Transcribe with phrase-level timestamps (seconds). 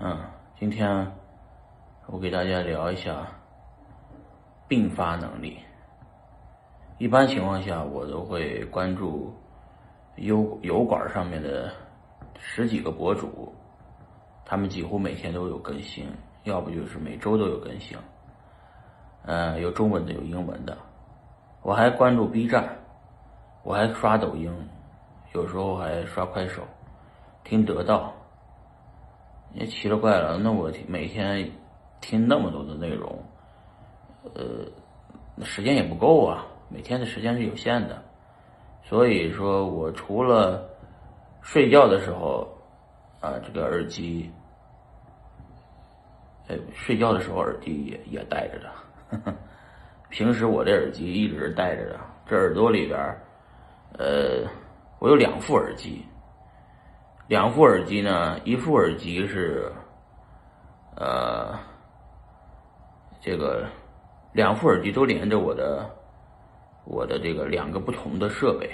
[0.00, 0.16] 嗯，
[0.56, 1.10] 今天
[2.06, 3.26] 我给大家聊一下
[4.68, 5.58] 并发能力。
[6.98, 9.34] 一般情况下，我都会关注
[10.14, 11.72] 油油管上面的
[12.38, 13.52] 十几个博主，
[14.44, 16.08] 他们几乎每天都有更新，
[16.44, 17.98] 要不就是每周都有更新。
[19.24, 20.78] 嗯，有中文的，有英文的。
[21.60, 22.68] 我还关注 B 站，
[23.64, 24.48] 我还刷抖音，
[25.34, 26.62] 有时候还刷快手，
[27.42, 28.12] 听得到。
[29.54, 31.50] 也奇了怪了，那我每天
[32.00, 33.22] 听那么多的内容，
[34.34, 36.46] 呃，时间也不够啊。
[36.68, 38.02] 每天的时间是有限的，
[38.82, 40.68] 所以说我除了
[41.40, 42.46] 睡觉的时候
[43.20, 44.30] 啊，这个耳机，
[46.48, 49.34] 哎，睡觉的时候耳机也也戴着的。
[50.10, 52.98] 平时我这耳机一直戴着的，这耳朵里边，
[53.98, 54.46] 呃，
[54.98, 56.04] 我有两副耳机，
[57.28, 59.70] 两副耳机呢，一副耳机是，
[60.96, 61.54] 呃，
[63.20, 63.66] 这个
[64.32, 65.88] 两副耳机都连着我的。
[66.90, 68.70] 我的这个两个不同的设备，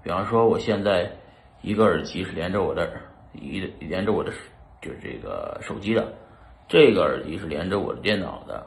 [0.00, 1.10] 比方说，我现在
[1.60, 2.88] 一个耳机是连着我的
[3.32, 4.30] 一连着我的
[4.80, 6.06] 就是这个手机的，
[6.68, 8.64] 这个耳机是连着我的电脑的。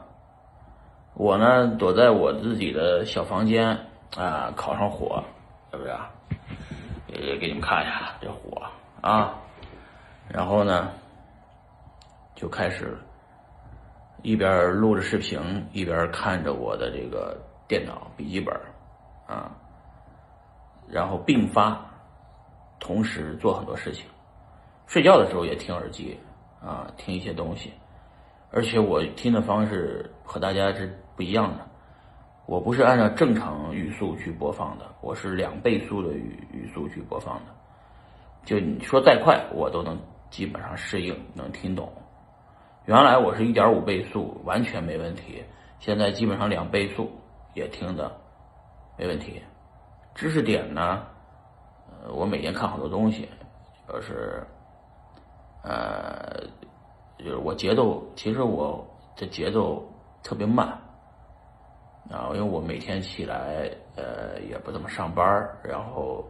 [1.14, 3.66] 我呢躲在我自己的小房间
[4.14, 5.24] 啊，烤上火，
[5.70, 5.88] 是不是？
[5.88, 8.62] 呃，给你们看一下这火
[9.00, 9.34] 啊，
[10.28, 10.90] 然后呢
[12.34, 12.96] 就开始
[14.22, 17.36] 一边录着视频，一边看着我的这个。
[17.68, 18.54] 电脑、笔记本，
[19.26, 19.50] 啊，
[20.86, 21.84] 然后并发，
[22.78, 24.06] 同时做很多事情。
[24.86, 26.16] 睡觉的时候也听耳机，
[26.62, 27.72] 啊，听一些东西。
[28.52, 31.66] 而且我听的方式和大家是不一样的。
[32.46, 37.52] 我不是按照正常语速去播放的，我是两倍速的语语速去播放的。
[38.46, 41.92] 就你说再快，我都能基本上适应，能听懂。
[42.86, 45.44] 原来我是一点五倍速，完全没问题。
[45.78, 47.10] 现在基本上两倍速。
[47.56, 48.12] 也听的
[48.98, 49.40] 没问题，
[50.14, 51.06] 知识点呢，
[51.88, 53.26] 呃，我每天看好多东西，
[53.88, 54.46] 就是，
[55.64, 56.42] 呃，
[57.16, 59.82] 就是我节奏，其实我的节奏
[60.22, 60.68] 特别慢，
[62.10, 65.24] 啊，因为我每天起来，呃，也不怎么上班
[65.64, 66.22] 然后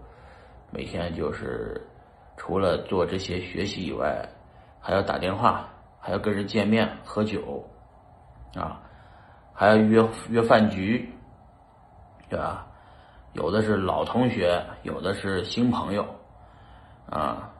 [0.71, 1.85] 每天就是
[2.37, 4.29] 除了做这些学习以外，
[4.81, 7.65] 还要打电话，还要跟人见面喝酒，
[8.55, 8.81] 啊，
[9.53, 11.13] 还要约约饭局。
[12.29, 12.67] 对吧？
[13.35, 16.05] 有的是老同学，有的是新朋友，
[17.09, 17.53] 啊，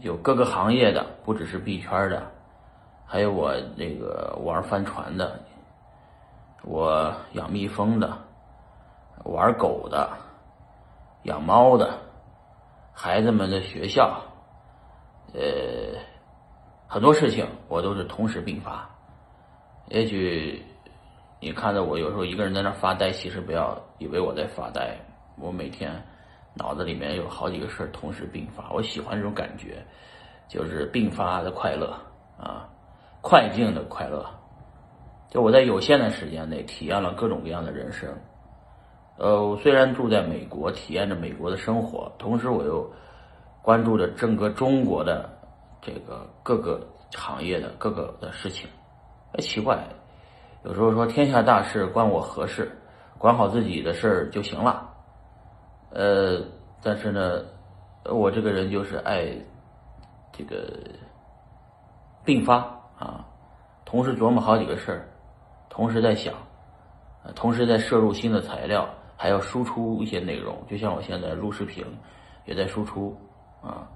[0.00, 2.20] 有各个行业的，不只是币圈的，
[3.06, 5.38] 还有我那个玩帆船的，
[6.64, 8.12] 我养蜜蜂的，
[9.22, 10.10] 玩狗的，
[11.22, 11.96] 养猫的，
[13.02, 14.20] 孩子们的学校，
[15.32, 15.40] 呃，
[16.86, 18.86] 很多事情我都是同时并发，
[19.88, 20.62] 也许。
[21.40, 24.94] 你看到我有时候一个人在那发呆，其实不要以为我在发呆。
[25.38, 25.90] 我每天
[26.52, 29.82] 脑子里面有好几个事同时并发，我喜欢这种感觉，
[30.46, 31.96] 就是并发的快乐
[32.38, 32.68] 啊，
[33.22, 34.26] 快进的快乐。
[35.30, 38.14] 就我在有限的时间内体验了各种各样的人生。
[39.16, 42.90] 呃，我虽然住在美国，体验着美国的生活，同时我又
[43.62, 45.28] 关注着整个中国的
[45.82, 48.68] 这个各个行业的各个的事情。
[49.32, 49.78] 哎，奇怪。
[50.62, 52.70] 有时候说天下大事关我何事，
[53.16, 54.90] 管好自己的事儿就行了。
[55.90, 56.38] 呃，
[56.82, 57.42] 但是呢，
[58.04, 59.26] 我这个人就是爱
[60.32, 60.70] 这个
[62.24, 62.56] 并发
[62.98, 63.24] 啊，
[63.84, 65.08] 同时琢磨好几个事儿，
[65.70, 66.34] 同时在想，
[67.34, 68.86] 同时在摄入新的材料，
[69.20, 70.56] 还要输出一些内容。
[70.66, 71.84] 就像我现在录视频，
[72.46, 73.14] 也在输出
[73.62, 73.86] 啊。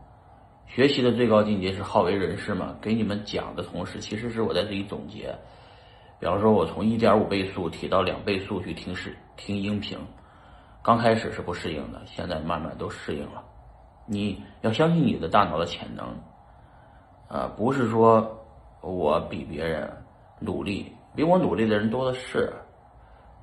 [0.66, 5.34] 学习的最高境界是好为人师嘛，给你们讲的同时，其实是我在自己总结。
[6.20, 9.98] 比方说，我从一点五倍速提到两倍速去听视听音频，
[10.82, 13.42] 刚开始是不适应的，现在慢慢都适应了。
[14.04, 16.06] 你要相信你的大脑的潜能，
[17.28, 18.30] 啊，不是说
[18.82, 19.90] 我比别人
[20.38, 22.52] 努力，比我努力的人多的是，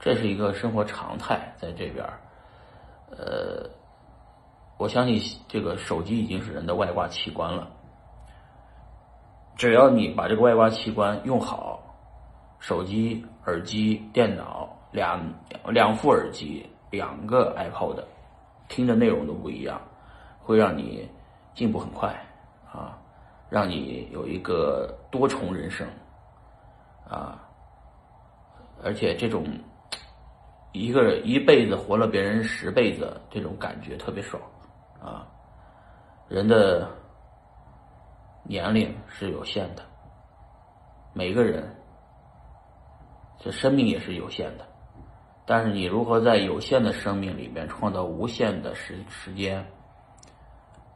[0.01, 2.03] 这是一个生活常态，在这边
[3.12, 3.69] 呃，
[4.77, 7.68] 我相信这个手机已经是人的外挂器官了，
[9.56, 11.80] 只要你把这个外挂器官用好。
[12.59, 15.19] 手机、耳机、电脑，两
[15.65, 18.03] 两副耳机，两个 iPod，
[18.68, 19.81] 听的内容都不一样，
[20.39, 21.09] 会让你
[21.56, 22.09] 进步很快
[22.71, 23.00] 啊，
[23.50, 25.88] 让你有一个多重人生
[27.09, 27.50] 啊，
[28.83, 29.44] 而且这种
[30.71, 34.41] 一个人一辈子活了别人十辈子，这种感觉特别爽
[35.01, 35.27] 啊，
[36.29, 36.89] 人的
[38.44, 39.83] 年龄是有限的，
[41.13, 41.75] 每个人
[43.39, 44.65] 这生命也是有限的，
[45.45, 49.65] 但是你如何在有限的生命里面创造无限的时时间？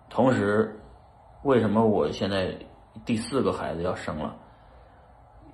[0.10, 0.80] 同时，
[1.44, 2.56] 为什么我现在
[3.04, 4.34] 第四个孩子要生了？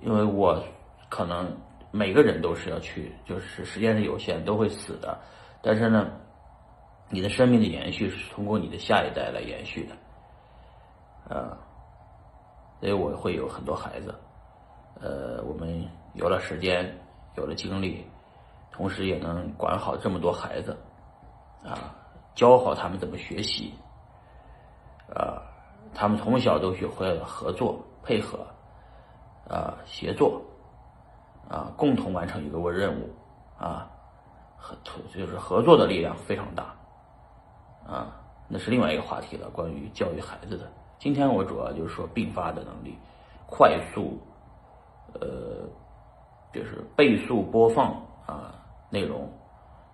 [0.00, 0.62] 因为我
[1.08, 1.50] 可能
[1.92, 5.16] 每个人都是要去，就是时间是有限，都会死的。
[5.62, 6.10] 但是呢，
[7.10, 9.94] 你的生命的延续是通过你的下一代来延续的，
[11.36, 11.56] 啊，
[12.80, 14.14] 所以我会有很多孩子。
[15.00, 16.98] 呃，我们有了时间，
[17.36, 18.06] 有了精力，
[18.72, 20.76] 同时也能管好这么多孩子，
[21.62, 21.94] 啊，
[22.34, 23.72] 教好他们怎么学习。
[25.14, 25.42] 啊，
[25.94, 28.46] 他们从小都学会了合作、配合，
[29.46, 30.40] 啊，协作，
[31.52, 33.10] 啊，共同完成一个任务，
[33.58, 33.90] 啊，
[34.56, 34.74] 合
[35.14, 36.74] 就是合作的力量非常大，
[37.86, 38.16] 啊，
[38.48, 40.72] 那是另外一个话题了，关于教育孩子的。
[40.98, 42.96] 今天我主要就是说并发的能力，
[43.46, 44.18] 快速，
[45.12, 45.68] 呃，
[46.54, 47.92] 就是倍速播放
[48.24, 48.54] 啊
[48.88, 49.30] 内容，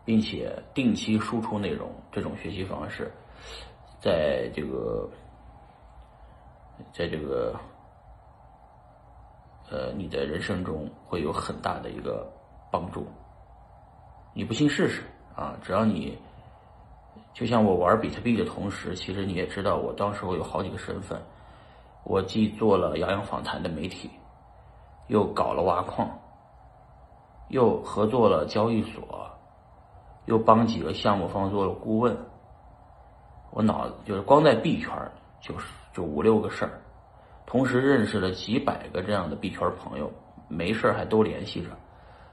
[0.04, 3.12] 并且定期输出内容这种学习方式。
[3.98, 5.10] 在这个，
[6.92, 7.58] 在这个，
[9.70, 12.26] 呃，你的人生中会有很大的一个
[12.70, 13.06] 帮助。
[14.32, 15.02] 你不信试试
[15.34, 15.56] 啊？
[15.62, 16.16] 只要你，
[17.34, 21.20] 就像我玩比特币的同时，其实你也知道，我当时我有好几个身份，
[22.04, 24.10] 我既做了洋洋访谈的媒体，
[25.08, 26.08] 又搞了挖矿，
[27.48, 29.30] 又合作了交易所，
[30.26, 32.16] 又帮几个项目方做了顾问。
[33.50, 34.90] 我脑子就是光在币圈
[35.40, 36.80] 就是就五六个事儿，
[37.48, 40.12] 同时认识了几百个这样的币圈朋友，
[40.48, 41.70] 没事还都联系着，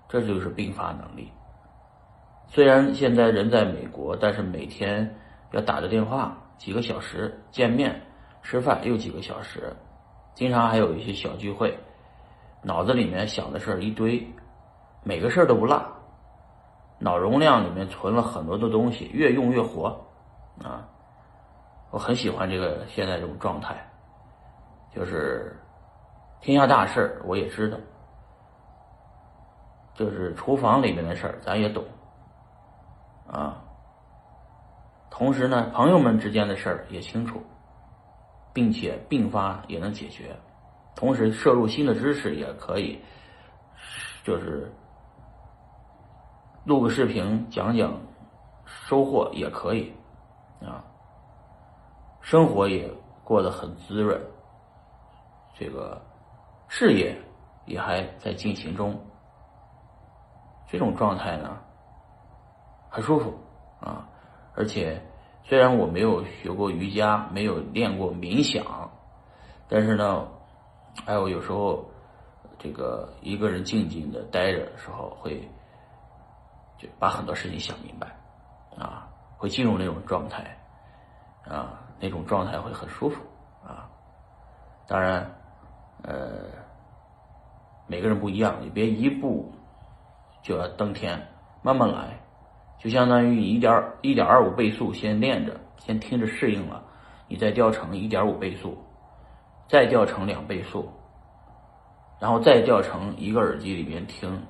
[0.10, 1.32] 这就是并发能力。
[2.50, 5.16] 虽然现在人在美国，但是每天
[5.52, 8.02] 要打着电话几个小时见面
[8.44, 9.74] 吃饭又几个小时，
[10.34, 11.80] 经常还有一些小聚会，
[12.62, 14.22] 脑子里面想的事儿一堆，
[15.02, 15.82] 每个事儿都不落，
[17.00, 19.98] 脑容量里面存了很多的东西，越用越活，
[20.62, 20.86] 啊。
[21.90, 23.90] 我很喜欢这个现在这种状态，
[24.96, 25.60] 就是
[26.40, 27.78] 天下大事我也知道，
[29.94, 31.84] 就是厨房里面的事儿咱也懂，
[33.28, 33.62] 啊，
[35.10, 37.42] 同时呢，朋友们之间的事儿也清楚，
[38.54, 40.34] 并且并发也能解决，
[40.96, 43.02] 同时摄入新的知识也可以，
[44.24, 44.72] 就是
[46.64, 48.00] 录个视频讲讲
[48.64, 49.94] 收获也可以，
[50.62, 50.84] 啊。
[52.22, 52.90] 生活也
[53.24, 54.20] 过得很滋润，
[55.58, 56.02] 这个
[56.68, 57.18] 事业
[57.66, 59.00] 也还在进行中，
[60.68, 61.58] 这种状态呢
[62.90, 63.34] 很舒服
[63.80, 64.08] 啊！
[64.54, 65.02] 而且
[65.44, 68.92] 虽然我没有学过瑜伽，没有练过冥想，
[69.68, 70.28] 但是呢，
[71.06, 71.90] 哎，我有时候
[72.60, 75.50] 这个一个人静静的待着的时候，会
[76.78, 78.08] 就把很多事情想明白
[78.78, 79.08] 啊，
[79.38, 80.58] 会进入那种状态
[81.48, 81.80] 啊。
[81.98, 83.22] 那种状态会很舒服
[83.66, 83.90] 啊，
[84.86, 85.26] 当然，
[86.08, 86.46] 呃，
[87.88, 89.52] 每个人不一样，你别一步
[90.44, 91.20] 就要登天，
[91.64, 92.20] 慢慢来，
[92.78, 96.84] 就相当于你一点一点二五倍速先练着，先听着适应了，
[97.28, 98.78] 你再调成一点五倍速，
[99.68, 100.88] 再调成两倍速，
[102.20, 104.46] 然后再调成一个耳机里面听，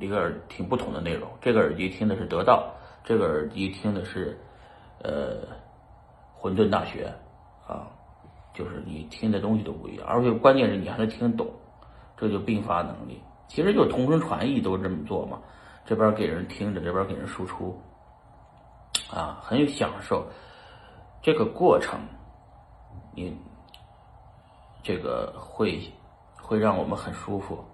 [0.00, 2.68] 一个耳听不同的内容，这个耳机听的是得到，
[3.04, 4.36] 这个耳机听的是，
[5.02, 5.46] 呃。
[6.34, 7.06] 混沌大学，
[7.68, 7.86] 啊，
[8.52, 11.48] 就是你听的东西都不一样，而且关键是你还能听懂，
[12.16, 13.22] 这就并发能力。
[13.48, 15.38] 其实就同声传译都这么做嘛，
[15.84, 17.80] 这边给人听着，这边给人输出，
[19.10, 20.26] 啊，很有享受。
[21.20, 22.00] 这个过程，
[23.14, 23.36] 你
[24.82, 25.82] 这个会
[26.40, 27.64] 会让我们很舒服，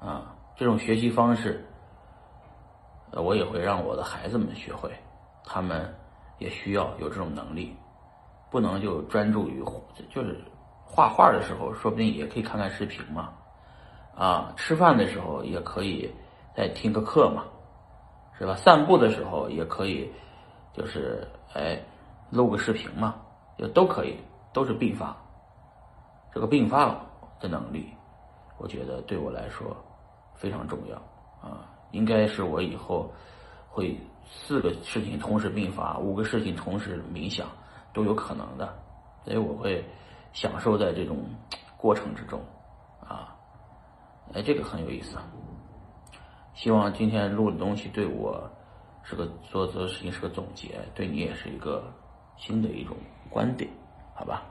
[0.00, 1.64] 啊，这种学习方式，
[3.12, 4.90] 我也会让我的孩子们学会，
[5.44, 5.94] 他们。
[6.38, 7.74] 也需要有这种能力，
[8.50, 9.62] 不能就专注于
[10.10, 10.40] 就是
[10.84, 13.32] 画画的时候，说不定也可以看看视频嘛，
[14.14, 16.10] 啊，吃饭的时候也可以
[16.54, 17.44] 再听个课嘛，
[18.38, 18.54] 是吧？
[18.54, 20.10] 散步的时候也可以，
[20.72, 21.80] 就是哎
[22.30, 23.16] 录个视频嘛，
[23.58, 24.16] 就都可以，
[24.52, 25.16] 都是并发。
[26.32, 26.86] 这个并发
[27.40, 27.88] 的能力，
[28.58, 29.76] 我觉得对我来说
[30.34, 30.96] 非常重要
[31.40, 33.12] 啊，应该是我以后
[33.68, 33.98] 会。
[34.28, 37.46] 四个事情同时并发，五个事情同时冥想
[37.96, 38.78] 都有可能的，
[39.24, 39.82] 所以我会
[40.34, 41.16] 享受在这种
[41.78, 42.38] 过程之中，
[43.00, 43.34] 啊，
[44.34, 45.16] 哎，这个很有意思。
[46.52, 48.50] 希望今天录的东西对我
[49.02, 51.90] 是个做做事情是个总结，对你也是一个
[52.36, 52.94] 新的一种
[53.30, 53.70] 观点，
[54.14, 54.42] 好吧？